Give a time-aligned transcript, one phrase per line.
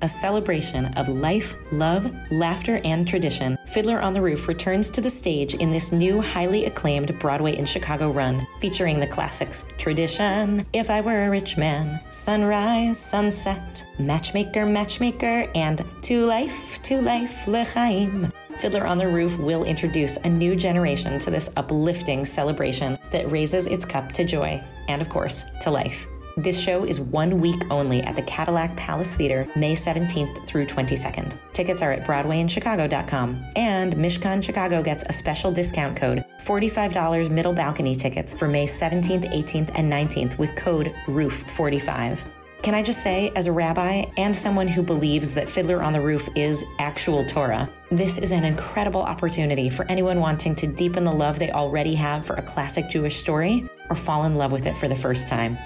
[0.00, 5.10] A celebration of life, love, laughter, and tradition, Fiddler on the Roof returns to the
[5.10, 10.88] stage in this new, highly acclaimed Broadway in Chicago run, featuring the classics Tradition, If
[10.88, 18.32] I Were a Rich Man, Sunrise, Sunset, Matchmaker, Matchmaker, and To Life, To Life, L'Chaim.
[18.60, 23.66] Fiddler on the Roof will introduce a new generation to this uplifting celebration that raises
[23.66, 26.06] its cup to joy and, of course, to life.
[26.38, 31.36] This show is one week only at the Cadillac Palace Theater, May 17th through 22nd.
[31.52, 33.44] Tickets are at BroadwayInChicago.com.
[33.56, 39.28] And Mishkan Chicago gets a special discount code $45 middle balcony tickets for May 17th,
[39.34, 42.20] 18th, and 19th with code ROOF45.
[42.62, 46.00] Can I just say, as a rabbi and someone who believes that Fiddler on the
[46.00, 51.12] Roof is actual Torah, this is an incredible opportunity for anyone wanting to deepen the
[51.12, 54.76] love they already have for a classic Jewish story or fall in love with it
[54.76, 55.58] for the first time.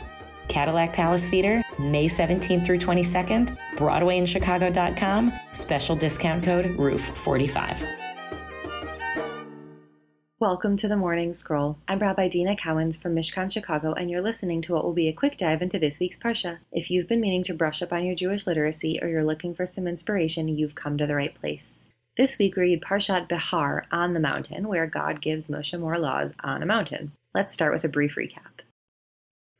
[0.53, 7.89] Cadillac Palace Theater, May 17th through 22nd, BroadwayInChicago.com, special discount code ROOF45.
[10.41, 11.79] Welcome to the Morning Scroll.
[11.89, 15.15] I'm Rabbi Deena Cowens from Mishkan Chicago, and you're listening to what will be a
[15.15, 16.59] quick dive into this week's Parsha.
[16.71, 19.65] If you've been meaning to brush up on your Jewish literacy or you're looking for
[19.65, 21.79] some inspiration, you've come to the right place.
[22.19, 26.33] This week we read Parshat Behar on the mountain, where God gives Moshe more laws
[26.45, 27.13] on a mountain.
[27.35, 28.52] Let's start with a brief recap.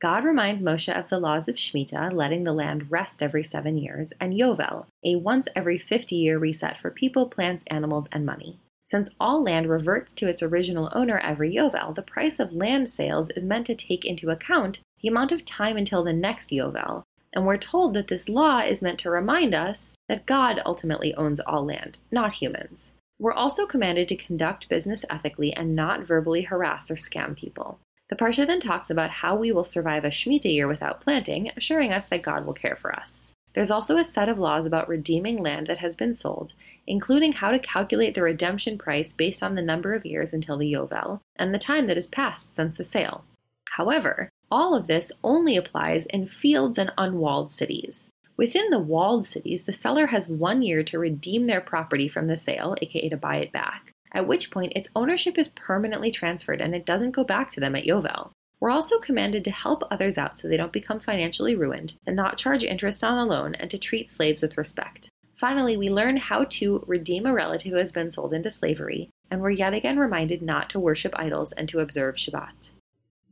[0.03, 4.11] God reminds Moshe of the laws of Shemitah, letting the land rest every seven years,
[4.19, 8.59] and Yovel, a once every 50 year reset for people, plants, animals, and money.
[8.85, 13.29] Since all land reverts to its original owner every Yovel, the price of land sales
[13.29, 17.45] is meant to take into account the amount of time until the next Yovel, and
[17.45, 21.65] we're told that this law is meant to remind us that God ultimately owns all
[21.65, 22.91] land, not humans.
[23.19, 27.79] We're also commanded to conduct business ethically and not verbally harass or scam people.
[28.09, 31.93] The Parsha then talks about how we will survive a Shemitah year without planting, assuring
[31.93, 33.31] us that God will care for us.
[33.55, 36.53] There's also a set of laws about redeeming land that has been sold,
[36.87, 40.71] including how to calculate the redemption price based on the number of years until the
[40.71, 43.23] Yovel and the time that has passed since the sale.
[43.69, 48.09] However, all of this only applies in fields and unwalled cities.
[48.35, 52.37] Within the walled cities, the seller has one year to redeem their property from the
[52.37, 56.75] sale, aka to buy it back at which point its ownership is permanently transferred and
[56.75, 58.31] it doesn't go back to them at Yovel.
[58.59, 62.37] We're also commanded to help others out so they don't become financially ruined, and not
[62.37, 65.09] charge interest on a loan, and to treat slaves with respect.
[65.35, 69.41] Finally, we learn how to redeem a relative who has been sold into slavery, and
[69.41, 72.69] we're yet again reminded not to worship idols and to observe Shabbat.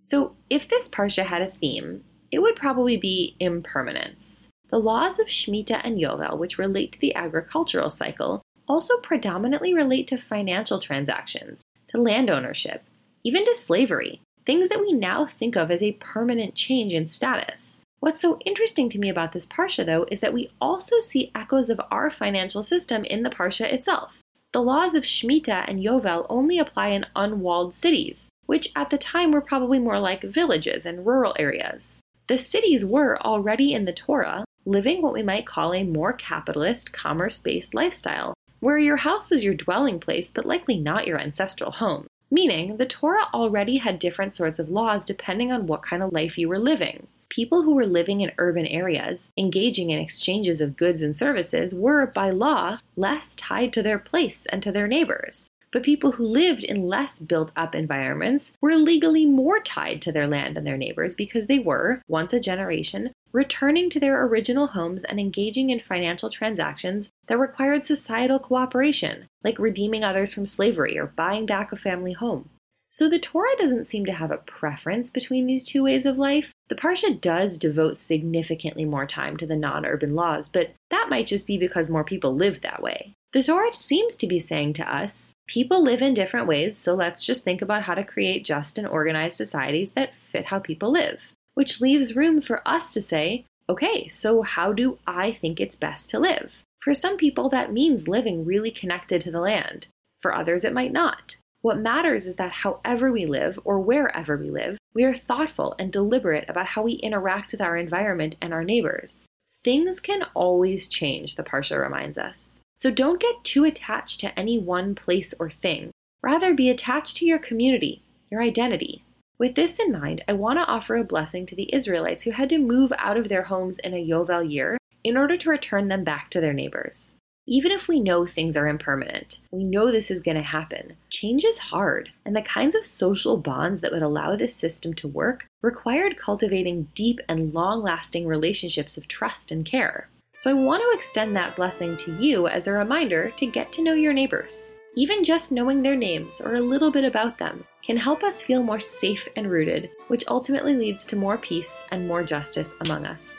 [0.03, 4.49] So, if this Parsha had a theme, it would probably be impermanence.
[4.69, 8.41] The laws of Shemitah and Yovel, which relate to the agricultural cycle,
[8.71, 11.59] also predominantly relate to financial transactions,
[11.89, 12.85] to land ownership,
[13.21, 17.81] even to slavery, things that we now think of as a permanent change in status.
[17.99, 21.69] What's so interesting to me about this Parsha, though, is that we also see echoes
[21.69, 24.13] of our financial system in the Parsha itself.
[24.53, 29.33] The laws of Shemitah and Yovel only apply in unwalled cities, which at the time
[29.33, 31.99] were probably more like villages and rural areas.
[32.29, 36.93] The cities were already in the Torah, living what we might call a more capitalist,
[36.93, 41.71] commerce based lifestyle, where your house was your dwelling place, but likely not your ancestral
[41.71, 42.07] home.
[42.31, 46.37] Meaning, the Torah already had different sorts of laws depending on what kind of life
[46.37, 47.07] you were living.
[47.27, 52.05] People who were living in urban areas, engaging in exchanges of goods and services, were,
[52.05, 55.49] by law, less tied to their place and to their neighbors.
[55.71, 60.27] But people who lived in less built up environments were legally more tied to their
[60.27, 65.03] land and their neighbors because they were, once a generation, returning to their original homes
[65.03, 71.07] and engaging in financial transactions that required societal cooperation, like redeeming others from slavery or
[71.07, 72.49] buying back a family home.
[72.93, 76.51] So the Torah doesn't seem to have a preference between these two ways of life.
[76.67, 81.27] The Parsha does devote significantly more time to the non urban laws, but that might
[81.27, 83.13] just be because more people live that way.
[83.31, 87.23] The Torah seems to be saying to us people live in different ways, so let's
[87.23, 91.21] just think about how to create just and organized societies that fit how people live
[91.53, 96.09] which leaves room for us to say, okay, so how do I think it's best
[96.11, 96.51] to live?
[96.81, 99.87] For some people, that means living really connected to the land.
[100.19, 101.35] For others, it might not.
[101.61, 105.91] What matters is that however we live, or wherever we live, we are thoughtful and
[105.91, 109.25] deliberate about how we interact with our environment and our neighbors.
[109.63, 112.59] Things can always change, the Parsha reminds us.
[112.79, 115.91] So don't get too attached to any one place or thing.
[116.23, 119.03] Rather, be attached to your community, your identity,
[119.41, 122.47] with this in mind, I want to offer a blessing to the Israelites who had
[122.49, 126.03] to move out of their homes in a Yovel year in order to return them
[126.03, 127.15] back to their neighbors.
[127.47, 130.95] Even if we know things are impermanent, we know this is going to happen.
[131.09, 135.07] Change is hard, and the kinds of social bonds that would allow this system to
[135.07, 140.07] work required cultivating deep and long lasting relationships of trust and care.
[140.37, 143.81] So I want to extend that blessing to you as a reminder to get to
[143.81, 144.65] know your neighbors.
[144.95, 148.61] Even just knowing their names or a little bit about them can help us feel
[148.61, 153.33] more safe and rooted, which ultimately leads to more peace and more justice among us.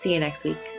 [0.00, 0.77] See you next week.